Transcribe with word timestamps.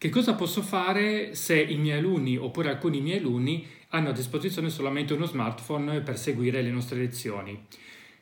Che 0.00 0.10
cosa 0.10 0.34
posso 0.34 0.62
fare 0.62 1.34
se 1.34 1.60
i 1.60 1.76
miei 1.76 1.98
alunni 1.98 2.36
oppure 2.36 2.68
alcuni 2.68 3.00
miei 3.00 3.18
alunni 3.18 3.66
hanno 3.88 4.10
a 4.10 4.12
disposizione 4.12 4.70
solamente 4.70 5.12
uno 5.12 5.26
smartphone 5.26 6.02
per 6.02 6.16
seguire 6.16 6.62
le 6.62 6.70
nostre 6.70 6.98
lezioni? 6.98 7.66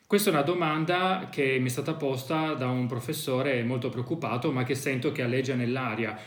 Questa 0.07 0.31
è 0.31 0.33
una 0.33 0.41
domanda 0.41 1.27
che 1.29 1.59
mi 1.59 1.67
è 1.67 1.69
stata 1.69 1.93
posta 1.93 2.55
da 2.55 2.67
un 2.67 2.87
professore 2.87 3.61
molto 3.61 3.89
preoccupato, 3.89 4.51
ma 4.51 4.63
che 4.63 4.73
sento 4.73 5.11
che 5.11 5.21
alleggia 5.21 5.53
nell'aria. 5.53 6.17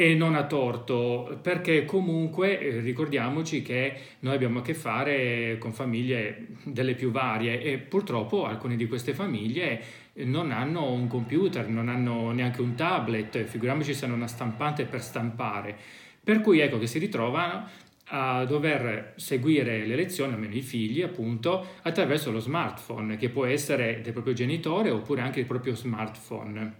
E 0.00 0.14
non 0.14 0.34
ha 0.34 0.46
torto, 0.46 1.38
perché 1.42 1.84
comunque 1.84 2.58
eh, 2.58 2.80
ricordiamoci 2.80 3.60
che 3.60 3.94
noi 4.20 4.34
abbiamo 4.34 4.60
a 4.60 4.62
che 4.62 4.72
fare 4.72 5.58
con 5.58 5.74
famiglie 5.74 6.46
delle 6.62 6.94
più 6.94 7.10
varie 7.10 7.60
e 7.60 7.76
purtroppo 7.76 8.46
alcune 8.46 8.76
di 8.76 8.88
queste 8.88 9.12
famiglie 9.12 9.78
non 10.24 10.52
hanno 10.52 10.90
un 10.90 11.06
computer, 11.06 11.68
non 11.68 11.90
hanno 11.90 12.30
neanche 12.30 12.62
un 12.62 12.74
tablet, 12.74 13.44
figuriamoci 13.44 13.92
se 13.92 14.06
hanno 14.06 14.14
una 14.14 14.26
stampante 14.26 14.86
per 14.86 15.02
stampare. 15.02 15.76
Per 16.24 16.40
cui 16.40 16.60
ecco 16.60 16.78
che 16.78 16.86
si 16.86 16.98
ritrovano 16.98 17.68
a 18.06 18.46
dover 18.46 19.12
seguire 19.16 19.84
le 19.84 19.96
lezioni, 19.96 20.32
almeno 20.32 20.54
i 20.54 20.62
figli 20.62 21.02
appunto, 21.02 21.74
attraverso 21.82 22.30
lo 22.30 22.40
smartphone, 22.40 23.18
che 23.18 23.28
può 23.28 23.44
essere 23.44 24.00
del 24.02 24.14
proprio 24.14 24.32
genitore 24.32 24.88
oppure 24.88 25.20
anche 25.20 25.40
il 25.40 25.46
proprio 25.46 25.74
smartphone. 25.74 26.76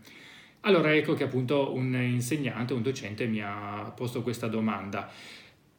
Allora 0.63 0.95
ecco 0.95 1.15
che 1.15 1.25
appunto 1.25 1.73
un 1.75 1.95
insegnante, 1.95 2.75
un 2.75 2.83
docente 2.83 3.27
mi 3.27 3.41
ha 3.43 3.93
posto 3.97 4.23
questa 4.23 4.47
domanda 4.47 5.11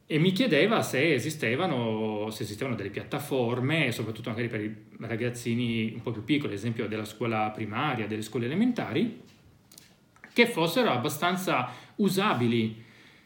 e 0.06 0.18
mi 0.18 0.32
chiedeva 0.32 0.82
se 0.82 1.14
esistevano, 1.14 2.28
se 2.30 2.42
esistevano 2.42 2.76
delle 2.76 2.90
piattaforme, 2.90 3.92
soprattutto 3.92 4.30
magari 4.30 4.48
per 4.48 4.60
i 4.60 4.76
ragazzini 4.98 5.92
un 5.94 6.02
po' 6.02 6.10
più 6.10 6.24
piccoli, 6.24 6.52
ad 6.52 6.58
esempio 6.58 6.88
della 6.88 7.04
scuola 7.04 7.50
primaria, 7.50 8.06
delle 8.06 8.22
scuole 8.22 8.46
elementari, 8.46 9.22
che 10.32 10.46
fossero 10.46 10.90
abbastanza 10.90 11.70
usabili 11.96 12.82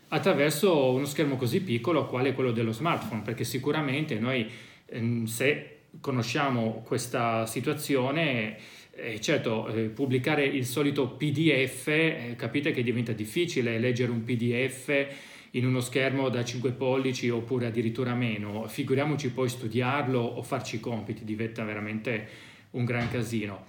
attraverso 0.09 0.93
uno 0.93 1.07
schermo 1.07 1.37
così 1.37 1.63
piccolo 1.63 2.07
quale 2.07 2.35
quello 2.35 2.53
dello 2.53 2.73
smartphone, 2.73 3.23
perché 3.23 3.45
sicuramente 3.45 4.19
noi 4.19 4.49
ehm, 4.85 5.25
se 5.25 5.77
conosciamo 6.01 6.83
questa 6.85 7.47
situazione, 7.47 8.59
eh, 8.97 9.21
certo, 9.21 9.69
eh, 9.69 9.85
pubblicare 9.89 10.45
il 10.45 10.65
solito 10.65 11.09
PDF, 11.09 11.89
eh, 11.89 12.35
capite 12.37 12.73
che 12.73 12.83
diventa 12.83 13.13
difficile 13.13 13.79
leggere 13.79 14.11
un 14.11 14.25
PDF 14.25 15.07
in 15.51 15.67
uno 15.67 15.81
schermo 15.81 16.29
da 16.29 16.45
5 16.45 16.73
pollici 16.73 17.29
oppure 17.29 17.67
addirittura 17.67 18.15
meno, 18.15 18.67
figuriamoci 18.67 19.31
poi 19.31 19.49
studiarlo 19.49 20.21
o 20.21 20.43
farci 20.43 20.77
i 20.77 20.81
compiti, 20.81 21.25
diventa 21.25 21.65
veramente 21.65 22.29
un 22.73 22.85
gran 22.85 23.11
casino. 23.11 23.67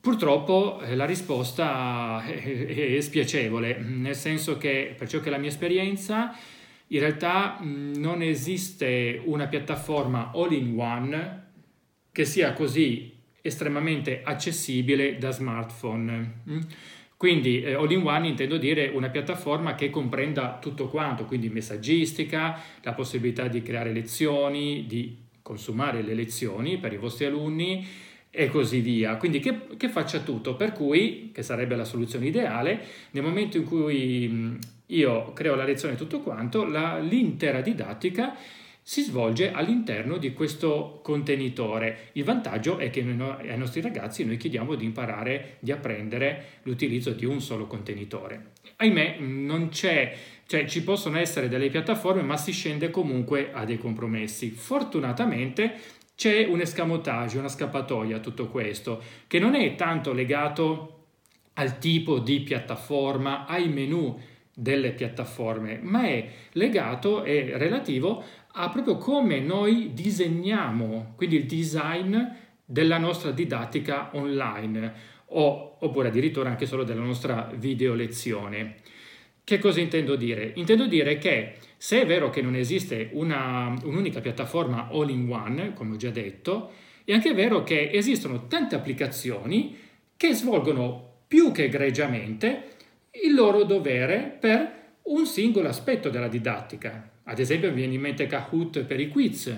Purtroppo 0.00 0.80
eh, 0.80 0.96
la 0.96 1.04
risposta 1.04 2.24
è, 2.24 2.98
spiacevole, 3.00 3.78
nel 3.78 4.14
senso 4.14 4.56
che 4.56 4.94
per 4.96 5.08
ciò 5.08 5.20
che 5.20 5.28
è 5.28 5.30
la 5.30 5.38
mia 5.38 5.50
esperienza, 5.50 6.34
in 6.88 7.00
realtà 7.00 7.58
non 7.60 8.22
esiste 8.22 9.20
una 9.24 9.46
piattaforma 9.46 10.30
all-in-one 10.34 11.46
che 12.10 12.24
sia 12.24 12.54
così 12.54 13.17
estremamente 13.48 14.22
accessibile 14.22 15.18
da 15.18 15.30
smartphone. 15.30 16.42
Quindi 17.16 17.62
eh, 17.62 17.74
all-in-one 17.74 18.28
intendo 18.28 18.58
dire 18.58 18.88
una 18.94 19.08
piattaforma 19.08 19.74
che 19.74 19.90
comprenda 19.90 20.58
tutto 20.60 20.88
quanto, 20.88 21.24
quindi 21.24 21.48
messaggistica, 21.48 22.60
la 22.82 22.92
possibilità 22.92 23.48
di 23.48 23.60
creare 23.60 23.92
lezioni, 23.92 24.86
di 24.86 25.16
consumare 25.42 26.02
le 26.02 26.14
lezioni 26.14 26.78
per 26.78 26.92
i 26.92 26.96
vostri 26.96 27.24
alunni, 27.24 27.84
e 28.30 28.48
così 28.48 28.80
via. 28.80 29.16
Quindi 29.16 29.40
che, 29.40 29.66
che, 29.76 29.88
faccia 29.88 30.20
tutto, 30.20 30.54
per 30.54 30.72
cui, 30.72 31.30
che 31.32 31.42
sarebbe 31.42 31.74
la 31.74 31.84
soluzione 31.84 32.26
ideale, 32.26 32.80
nel 33.10 33.24
momento 33.24 33.56
in 33.56 33.64
cui 33.64 34.58
io 34.86 35.32
creo 35.32 35.54
la 35.54 35.64
lezione 35.64 35.94
e 35.94 35.96
tutto 35.96 36.20
quanto, 36.20 36.64
la, 36.64 36.98
l'intera 36.98 37.60
didattica 37.60 38.36
si 38.88 39.02
svolge 39.02 39.52
all'interno 39.52 40.16
di 40.16 40.32
questo 40.32 41.00
contenitore. 41.02 42.08
Il 42.12 42.24
vantaggio 42.24 42.78
è 42.78 42.88
che 42.88 43.02
noi, 43.02 43.50
ai 43.50 43.58
nostri 43.58 43.82
ragazzi 43.82 44.24
noi 44.24 44.38
chiediamo 44.38 44.76
di 44.76 44.86
imparare, 44.86 45.58
di 45.58 45.72
apprendere 45.72 46.60
l'utilizzo 46.62 47.10
di 47.10 47.26
un 47.26 47.42
solo 47.42 47.66
contenitore. 47.66 48.52
Ahimè, 48.76 49.18
non 49.18 49.68
c'è, 49.68 50.16
cioè 50.46 50.64
ci 50.64 50.82
possono 50.84 51.18
essere 51.18 51.50
delle 51.50 51.68
piattaforme, 51.68 52.22
ma 52.22 52.38
si 52.38 52.50
scende 52.50 52.88
comunque 52.88 53.50
a 53.52 53.66
dei 53.66 53.76
compromessi. 53.76 54.48
Fortunatamente 54.52 55.74
c'è 56.16 56.46
un 56.46 56.62
escamotage, 56.62 57.36
una 57.36 57.48
scappatoia 57.48 58.16
a 58.16 58.20
tutto 58.20 58.48
questo, 58.48 59.02
che 59.26 59.38
non 59.38 59.54
è 59.54 59.74
tanto 59.74 60.14
legato 60.14 61.08
al 61.52 61.78
tipo 61.78 62.20
di 62.20 62.40
piattaforma, 62.40 63.44
ai 63.44 63.68
menu 63.68 64.18
delle 64.58 64.90
piattaforme, 64.90 65.78
ma 65.80 66.08
è 66.08 66.28
legato 66.52 67.22
e 67.22 67.52
relativo 67.56 68.24
a 68.52 68.68
proprio 68.70 68.96
come 68.96 69.40
noi 69.40 69.92
disegniamo, 69.92 71.14
quindi 71.16 71.36
il 71.36 71.46
design 71.46 72.16
della 72.64 72.98
nostra 72.98 73.30
didattica 73.30 74.10
online 74.12 74.92
o, 75.26 75.76
oppure 75.80 76.08
addirittura 76.08 76.50
anche 76.50 76.66
solo 76.66 76.84
della 76.84 77.02
nostra 77.02 77.50
video 77.56 77.94
lezione. 77.94 78.76
Che 79.44 79.58
cosa 79.58 79.80
intendo 79.80 80.16
dire? 80.16 80.52
Intendo 80.56 80.86
dire 80.86 81.16
che 81.18 81.54
se 81.76 82.02
è 82.02 82.06
vero 82.06 82.28
che 82.28 82.42
non 82.42 82.54
esiste 82.54 83.10
una, 83.12 83.74
un'unica 83.82 84.20
piattaforma 84.20 84.88
all-in-one, 84.90 85.72
come 85.72 85.94
ho 85.94 85.96
già 85.96 86.10
detto, 86.10 86.72
è 87.04 87.12
anche 87.12 87.32
vero 87.32 87.62
che 87.62 87.90
esistono 87.90 88.46
tante 88.46 88.74
applicazioni 88.74 89.76
che 90.16 90.34
svolgono 90.34 91.22
più 91.26 91.52
che 91.52 91.64
egregiamente 91.64 92.74
il 93.22 93.34
loro 93.34 93.64
dovere 93.64 94.36
per 94.38 94.76
un 95.04 95.24
singolo 95.24 95.68
aspetto 95.68 96.10
della 96.10 96.28
didattica. 96.28 97.10
Ad 97.28 97.38
esempio 97.38 97.70
mi 97.70 97.76
viene 97.76 97.94
in 97.94 98.00
mente 98.00 98.26
Kahoot 98.26 98.84
per 98.84 99.00
i 99.00 99.08
quiz, 99.08 99.54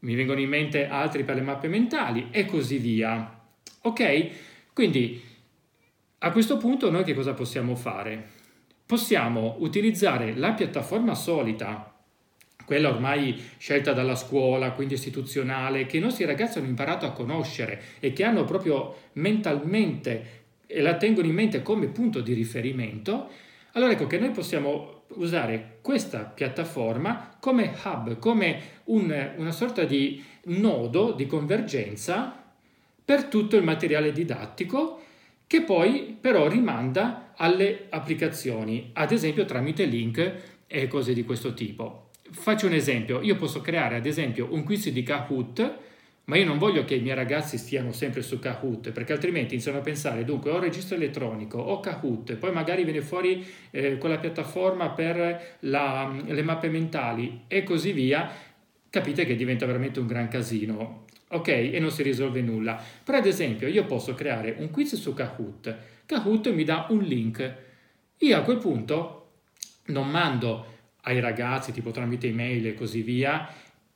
mi 0.00 0.14
vengono 0.14 0.40
in 0.40 0.48
mente 0.48 0.86
altri 0.86 1.24
per 1.24 1.34
le 1.34 1.42
mappe 1.42 1.68
mentali 1.68 2.28
e 2.30 2.44
così 2.44 2.78
via. 2.78 3.40
Ok? 3.82 4.28
Quindi 4.72 5.20
a 6.18 6.30
questo 6.30 6.56
punto 6.56 6.90
noi 6.90 7.04
che 7.04 7.14
cosa 7.14 7.34
possiamo 7.34 7.74
fare? 7.74 8.38
possiamo 8.90 9.54
utilizzare 9.60 10.34
la 10.34 10.50
piattaforma 10.50 11.14
solita, 11.14 11.94
quella 12.64 12.88
ormai 12.88 13.40
scelta 13.56 13.92
dalla 13.92 14.16
scuola, 14.16 14.72
quindi 14.72 14.94
istituzionale, 14.94 15.86
che 15.86 15.98
i 15.98 16.00
nostri 16.00 16.24
ragazzi 16.24 16.58
hanno 16.58 16.66
imparato 16.66 17.06
a 17.06 17.12
conoscere 17.12 17.80
e 18.00 18.12
che 18.12 18.24
hanno 18.24 18.42
proprio 18.42 18.96
mentalmente 19.12 20.38
e 20.66 20.80
la 20.80 20.96
tengono 20.96 21.28
in 21.28 21.34
mente 21.34 21.62
come 21.62 21.86
punto 21.86 22.20
di 22.20 22.32
riferimento, 22.32 23.30
allora 23.72 23.92
ecco 23.92 24.06
che 24.06 24.18
noi 24.18 24.30
possiamo 24.30 25.02
usare 25.14 25.78
questa 25.80 26.20
piattaforma 26.20 27.36
come 27.40 27.74
hub, 27.84 28.18
come 28.18 28.60
un, 28.84 29.32
una 29.36 29.52
sorta 29.52 29.84
di 29.84 30.22
nodo 30.44 31.12
di 31.12 31.26
convergenza 31.26 32.34
per 33.04 33.24
tutto 33.24 33.56
il 33.56 33.64
materiale 33.64 34.12
didattico 34.12 35.00
che 35.46 35.62
poi 35.62 36.16
però 36.20 36.46
rimanda 36.46 37.32
alle 37.36 37.86
applicazioni, 37.90 38.90
ad 38.92 39.10
esempio 39.10 39.44
tramite 39.44 39.84
link 39.84 40.34
e 40.68 40.86
cose 40.86 41.12
di 41.12 41.24
questo 41.24 41.54
tipo. 41.54 42.10
Faccio 42.30 42.66
un 42.66 42.74
esempio, 42.74 43.20
io 43.20 43.34
posso 43.34 43.60
creare 43.60 43.96
ad 43.96 44.06
esempio 44.06 44.46
un 44.52 44.62
quiz 44.62 44.88
di 44.90 45.02
Kahoot, 45.02 45.78
ma 46.24 46.36
io 46.36 46.44
non 46.44 46.58
voglio 46.58 46.84
che 46.84 46.94
i 46.94 47.00
miei 47.00 47.14
ragazzi 47.14 47.58
stiano 47.58 47.92
sempre 47.92 48.22
su 48.22 48.38
Kahoot, 48.38 48.92
perché 48.92 49.12
altrimenti 49.12 49.54
iniziano 49.54 49.78
a 49.78 49.82
pensare, 49.82 50.24
dunque 50.24 50.50
ho 50.50 50.58
registro 50.58 50.96
elettronico, 50.96 51.58
ho 51.58 51.80
Kahoot, 51.80 52.36
poi 52.36 52.52
magari 52.52 52.84
viene 52.84 53.00
fuori 53.00 53.44
eh, 53.70 53.98
quella 53.98 54.18
piattaforma 54.18 54.90
per 54.90 55.56
la, 55.60 56.22
le 56.24 56.42
mappe 56.42 56.68
mentali 56.68 57.44
e 57.48 57.62
così 57.64 57.92
via, 57.92 58.30
capite 58.88 59.24
che 59.24 59.34
diventa 59.34 59.66
veramente 59.66 59.98
un 60.00 60.06
gran 60.06 60.28
casino 60.28 61.06
ok? 61.32 61.48
E 61.48 61.78
non 61.78 61.90
si 61.90 62.02
risolve 62.02 62.40
nulla. 62.42 62.82
Però 63.04 63.18
ad 63.18 63.26
esempio 63.26 63.68
io 63.68 63.84
posso 63.84 64.14
creare 64.14 64.56
un 64.58 64.70
quiz 64.70 64.96
su 64.96 65.14
Kahoot. 65.14 65.76
Kahoot 66.06 66.52
mi 66.52 66.64
dà 66.64 66.86
un 66.90 67.02
link. 67.02 67.54
Io 68.18 68.36
a 68.36 68.42
quel 68.42 68.58
punto 68.58 69.16
non 69.86 70.08
mando 70.08 70.66
ai 71.02 71.20
ragazzi, 71.20 71.72
tipo 71.72 71.90
tramite 71.90 72.26
email 72.26 72.66
e 72.66 72.74
così 72.74 73.02
via, 73.02 73.48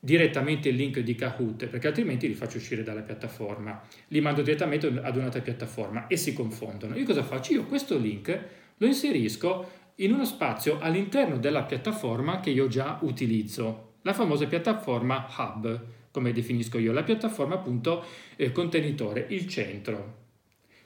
direttamente 0.04 0.68
il 0.68 0.76
link 0.76 0.98
di 1.00 1.14
Kahoot, 1.14 1.66
perché 1.66 1.86
altrimenti 1.86 2.28
li 2.28 2.34
faccio 2.34 2.58
uscire 2.58 2.82
dalla 2.82 3.00
piattaforma. 3.00 3.82
Li 4.08 4.20
mando 4.20 4.42
direttamente 4.42 4.86
ad 4.86 5.16
un'altra 5.16 5.40
piattaforma 5.40 6.08
e 6.08 6.18
si 6.18 6.34
confondono. 6.34 6.94
Io 6.94 7.06
cosa 7.06 7.22
faccio? 7.22 7.54
Io 7.54 7.64
questo 7.64 7.96
link 7.96 8.38
lo 8.76 8.86
inserisco 8.86 9.70
in 9.96 10.12
uno 10.12 10.26
spazio 10.26 10.78
all'interno 10.78 11.38
della 11.38 11.62
piattaforma 11.62 12.40
che 12.40 12.50
io 12.50 12.68
già 12.68 12.98
utilizzo, 13.00 13.94
la 14.02 14.12
famosa 14.12 14.46
piattaforma 14.46 15.26
Hub 15.38 15.82
come 16.10 16.32
definisco 16.32 16.78
io, 16.78 16.92
la 16.92 17.02
piattaforma 17.02 17.54
appunto 17.54 18.04
eh, 18.36 18.52
contenitore, 18.52 19.26
il 19.30 19.48
centro. 19.48 20.22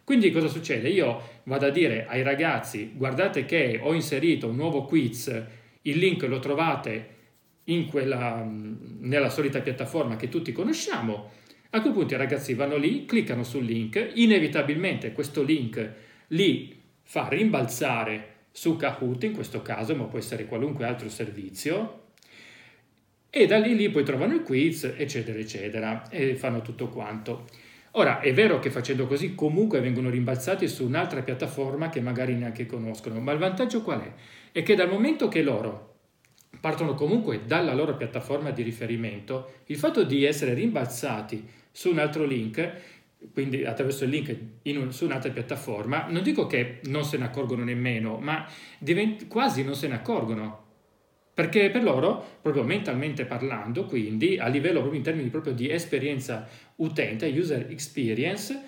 Quindi 0.04 0.30
cosa 0.30 0.48
succede? 0.48 0.88
Io 0.88 1.20
vado 1.42 1.66
a 1.66 1.70
dire 1.70 2.06
ai 2.06 2.22
ragazzi 2.22 2.92
guardate 2.94 3.44
che 3.44 3.80
ho 3.82 3.92
inserito 3.92 4.46
un 4.46 4.56
nuovo 4.56 4.84
quiz, 4.84 5.26
il 5.82 5.98
link 5.98 6.22
lo 6.22 6.38
trovate 6.38 7.16
quella, 7.88 8.46
nella 9.00 9.28
solita 9.28 9.60
piattaforma 9.60 10.16
che 10.16 10.28
tutti 10.28 10.52
conosciamo. 10.52 11.30
A 11.70 11.82
quel 11.82 11.92
punto 11.92 12.14
i 12.14 12.16
ragazzi 12.16 12.54
vanno 12.54 12.76
lì, 12.76 13.04
cliccano 13.04 13.44
sul 13.44 13.64
link, 13.64 14.12
inevitabilmente 14.14 15.12
questo 15.12 15.42
link 15.42 15.92
li 16.28 16.80
fa 17.02 17.28
rimbalzare 17.28 18.36
su 18.50 18.76
Kahoot 18.76 19.24
in 19.24 19.32
questo 19.32 19.60
caso, 19.62 19.94
ma 19.94 20.04
può 20.04 20.18
essere 20.18 20.46
qualunque 20.46 20.86
altro 20.86 21.08
servizio, 21.08 22.06
e 23.30 23.46
da 23.46 23.58
lì, 23.58 23.76
lì 23.76 23.90
poi 23.90 24.04
trovano 24.04 24.34
il 24.34 24.42
quiz, 24.42 24.84
eccetera, 24.96 25.38
eccetera, 25.38 26.08
e 26.08 26.34
fanno 26.34 26.62
tutto 26.62 26.88
quanto. 26.88 27.46
Ora, 27.92 28.20
è 28.20 28.32
vero 28.32 28.58
che 28.58 28.70
facendo 28.70 29.06
così 29.06 29.34
comunque 29.34 29.80
vengono 29.80 30.08
rimbalzati 30.08 30.66
su 30.66 30.86
un'altra 30.86 31.22
piattaforma 31.22 31.90
che 31.90 32.00
magari 32.00 32.34
neanche 32.34 32.64
conoscono, 32.64 33.20
ma 33.20 33.32
il 33.32 33.38
vantaggio 33.38 33.82
qual 33.82 34.02
è? 34.02 34.12
È 34.52 34.62
che 34.62 34.74
dal 34.74 34.88
momento 34.88 35.28
che 35.28 35.42
loro 35.42 35.87
partono 36.60 36.94
comunque 36.94 37.44
dalla 37.44 37.74
loro 37.74 37.96
piattaforma 37.96 38.50
di 38.50 38.62
riferimento, 38.62 39.52
il 39.66 39.76
fatto 39.76 40.02
di 40.02 40.24
essere 40.24 40.54
rimbalzati 40.54 41.46
su 41.70 41.90
un 41.90 41.98
altro 41.98 42.24
link, 42.24 42.72
quindi 43.32 43.64
attraverso 43.64 44.04
il 44.04 44.10
link 44.10 44.36
un, 44.64 44.92
su 44.92 45.04
un'altra 45.04 45.30
piattaforma, 45.30 46.06
non 46.08 46.22
dico 46.22 46.46
che 46.46 46.80
non 46.84 47.04
se 47.04 47.16
ne 47.16 47.24
accorgono 47.24 47.64
nemmeno, 47.64 48.18
ma 48.18 48.46
divent- 48.78 49.26
quasi 49.28 49.62
non 49.62 49.74
se 49.74 49.88
ne 49.88 49.94
accorgono. 49.94 50.66
Perché 51.34 51.70
per 51.70 51.84
loro, 51.84 52.38
proprio 52.42 52.64
mentalmente 52.64 53.24
parlando, 53.24 53.84
quindi 53.84 54.38
a 54.38 54.48
livello 54.48 54.80
proprio 54.80 54.98
in 54.98 55.04
termini 55.04 55.28
proprio 55.28 55.52
di 55.52 55.70
esperienza 55.70 56.48
utente, 56.76 57.28
user 57.28 57.66
experience, 57.70 58.60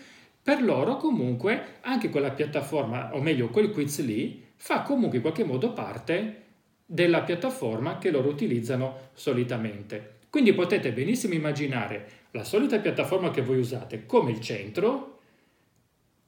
per 0.43 0.63
loro 0.63 0.97
comunque 0.97 1.79
anche 1.81 2.11
quella 2.11 2.31
piattaforma, 2.31 3.15
o 3.15 3.21
meglio 3.21 3.49
quel 3.49 3.71
quiz 3.71 4.05
lì, 4.05 4.45
fa 4.55 4.83
comunque 4.83 5.17
in 5.17 5.23
qualche 5.23 5.43
modo 5.43 5.73
parte 5.73 6.50
della 6.93 7.23
piattaforma 7.23 7.99
che 7.99 8.11
loro 8.11 8.29
utilizzano 8.29 9.11
solitamente. 9.13 10.19
Quindi 10.29 10.53
potete 10.53 10.93
benissimo 10.93 11.35
immaginare 11.35 12.19
la 12.33 12.43
solita 12.43 12.81
piattaforma 12.81 13.31
che 13.31 13.43
voi 13.43 13.59
usate 13.59 14.07
come 14.07 14.33
il 14.33 14.41
centro 14.41 15.19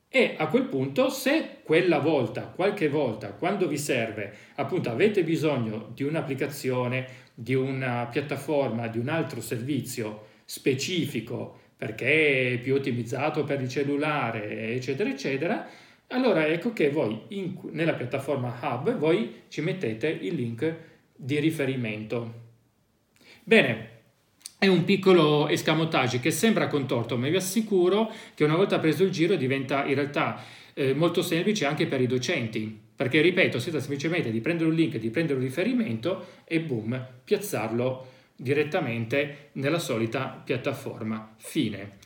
e 0.09 0.37
a 0.39 0.47
quel 0.47 0.67
punto 0.67 1.09
se 1.09 1.63
quella 1.65 1.99
volta, 1.99 2.43
qualche 2.43 2.89
volta, 2.89 3.33
quando 3.33 3.67
vi 3.67 3.77
serve, 3.77 4.33
appunto 4.55 4.89
avete 4.89 5.25
bisogno 5.25 5.91
di 5.95 6.05
un'applicazione, 6.05 7.07
di 7.35 7.55
una 7.55 8.07
piattaforma, 8.07 8.87
di 8.87 8.99
un 8.99 9.09
altro 9.09 9.41
servizio 9.41 10.27
specifico 10.45 11.59
perché 11.77 12.53
è 12.53 12.59
più 12.59 12.75
ottimizzato 12.75 13.43
per 13.43 13.61
il 13.61 13.69
cellulare, 13.69 14.75
eccetera, 14.75 15.11
eccetera, 15.11 15.67
allora 16.13 16.47
ecco 16.47 16.73
che 16.73 16.91
voi 16.91 17.21
in, 17.29 17.59
nella 17.71 17.95
piattaforma 17.95 18.59
Hub 18.63 18.97
voi 18.97 19.43
ci 19.49 19.61
mettete 19.61 20.09
il 20.09 20.35
link 20.35 20.77
di 21.15 21.39
riferimento. 21.39 22.41
Bene, 23.43 23.91
è 24.59 24.69
un 24.69 24.85
piccolo 24.85 25.49
escamotage 25.49 26.21
che 26.21 26.31
sembra 26.31 26.69
contorto, 26.69 27.17
ma 27.17 27.29
vi 27.29 27.37
assicuro 27.37 28.13
che 28.35 28.45
una 28.45 28.55
volta 28.55 28.79
preso 28.79 29.03
il 29.03 29.11
giro 29.11 29.35
diventa 29.35 29.85
in 29.87 29.95
realtà 29.95 30.41
eh, 30.75 30.95
molto 30.95 31.23
semplice 31.23 31.65
anche 31.65 31.87
per 31.87 32.01
i 32.01 32.07
docenti, 32.07 32.79
perché 32.95 33.21
ripeto, 33.21 33.59
si 33.59 33.71
tratta 33.71 33.85
semplicemente 33.85 34.31
di 34.31 34.41
prendere 34.41 34.69
un 34.69 34.77
link, 34.77 34.99
di 34.99 35.11
prendere 35.11 35.39
un 35.39 35.45
riferimento 35.45 36.27
e 36.45 36.61
boom, 36.61 37.07
piazzarlo 37.25 38.07
direttamente 38.37 39.49
nella 39.55 39.79
solita 39.79 40.41
piattaforma. 40.45 41.35
Fine. 41.39 41.99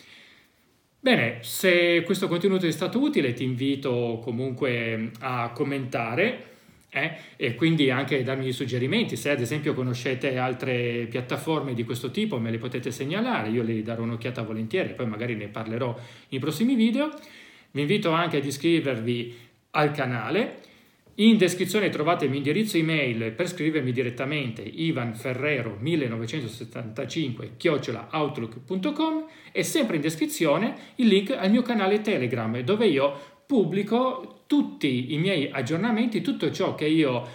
Bene, 1.06 1.38
se 1.42 2.02
questo 2.04 2.26
contenuto 2.26 2.66
è 2.66 2.70
stato 2.72 2.98
utile 2.98 3.32
ti 3.32 3.44
invito 3.44 4.20
comunque 4.24 5.12
a 5.20 5.52
commentare 5.54 6.46
eh? 6.88 7.16
e 7.36 7.54
quindi 7.54 7.92
anche 7.92 8.24
darmi 8.24 8.50
suggerimenti. 8.50 9.14
Se 9.14 9.30
ad 9.30 9.40
esempio 9.40 9.72
conoscete 9.72 10.36
altre 10.36 11.06
piattaforme 11.08 11.74
di 11.74 11.84
questo 11.84 12.10
tipo 12.10 12.40
me 12.40 12.50
le 12.50 12.58
potete 12.58 12.90
segnalare, 12.90 13.50
io 13.50 13.62
le 13.62 13.82
darò 13.82 14.02
un'occhiata 14.02 14.42
volentieri, 14.42 14.94
poi 14.94 15.06
magari 15.06 15.36
ne 15.36 15.46
parlerò 15.46 15.96
nei 16.28 16.40
prossimi 16.40 16.74
video. 16.74 17.16
Vi 17.70 17.80
invito 17.80 18.10
anche 18.10 18.38
ad 18.38 18.44
iscrivervi 18.44 19.38
al 19.70 19.92
canale 19.92 20.58
in 21.18 21.38
descrizione 21.38 21.88
trovate 21.88 22.24
il 22.24 22.30
mio 22.30 22.38
indirizzo 22.38 22.76
email 22.76 23.32
per 23.32 23.48
scrivermi 23.48 23.90
direttamente 23.90 24.62
ivanferrero1975 24.62 27.56
chiocciolaoutlook.com 27.56 29.24
e 29.50 29.62
sempre 29.62 29.96
in 29.96 30.02
descrizione 30.02 30.76
il 30.96 31.06
link 31.06 31.30
al 31.30 31.50
mio 31.50 31.62
canale 31.62 32.02
Telegram 32.02 32.60
dove 32.60 32.86
io 32.86 33.18
pubblico 33.46 34.42
tutti 34.46 35.14
i 35.14 35.18
miei 35.18 35.48
aggiornamenti, 35.50 36.20
tutto 36.20 36.50
ciò 36.50 36.74
che 36.74 36.86
io 36.86 37.26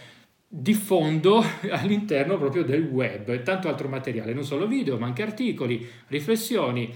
diffondo 0.48 1.44
all'interno 1.72 2.38
proprio 2.38 2.64
del 2.64 2.84
web, 2.84 3.42
tanto 3.42 3.68
altro 3.68 3.88
materiale, 3.88 4.34
non 4.34 4.44
solo 4.44 4.68
video 4.68 4.98
ma 4.98 5.08
anche 5.08 5.24
articoli, 5.24 5.90
riflessioni 6.08 6.94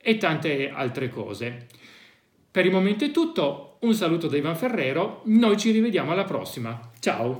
e 0.00 0.16
tante 0.16 0.70
altre 0.70 1.10
cose. 1.10 1.66
Per 2.52 2.66
il 2.66 2.70
momento 2.70 3.06
è 3.06 3.10
tutto, 3.10 3.78
un 3.80 3.94
saluto 3.94 4.28
da 4.28 4.36
Ivan 4.36 4.54
Ferrero, 4.54 5.22
noi 5.24 5.56
ci 5.56 5.70
rivediamo 5.70 6.12
alla 6.12 6.24
prossima, 6.24 6.90
ciao! 6.98 7.30